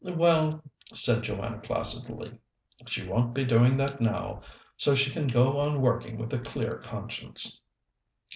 "Well," 0.17 0.63
said 0.95 1.21
Joanna 1.21 1.59
placidly, 1.59 2.39
"she 2.87 3.05
won't 3.07 3.35
be 3.35 3.45
doing 3.45 3.77
that 3.77 4.01
now, 4.01 4.41
so 4.75 4.95
she 4.95 5.11
can 5.11 5.27
go 5.27 5.59
on 5.59 5.79
working 5.79 6.17
with 6.17 6.33
a 6.33 6.39
clear 6.39 6.79
conscience." 6.79 7.61